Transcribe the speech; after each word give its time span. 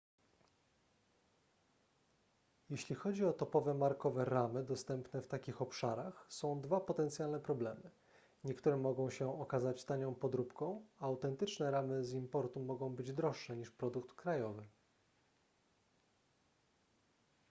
jeśli 2.69 2.95
chodzi 2.95 3.25
o 3.25 3.33
topowe 3.33 3.73
markowe 3.73 4.25
ramy 4.25 4.63
dostępne 4.63 5.21
w 5.21 5.27
takich 5.27 5.61
obszarach 5.61 6.25
są 6.29 6.61
dwa 6.61 6.79
potencjalne 6.79 7.39
problemy 7.39 7.91
niektóre 8.43 8.77
mogą 8.77 9.09
się 9.09 9.39
okazać 9.41 9.85
tanią 9.85 10.15
podróbką 10.15 10.85
a 10.99 11.05
autentyczne 11.05 11.71
ramy 11.71 12.03
z 12.03 12.13
importu 12.13 12.59
mogą 12.59 12.89
być 12.95 13.13
droższe 13.13 13.55
niż 13.57 13.71
produkt 13.71 14.13
krajowy 14.13 14.63